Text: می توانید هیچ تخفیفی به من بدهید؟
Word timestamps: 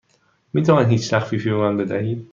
می 0.53 0.63
توانید 0.63 0.87
هیچ 0.91 1.13
تخفیفی 1.13 1.49
به 1.49 1.55
من 1.55 1.77
بدهید؟ 1.77 2.29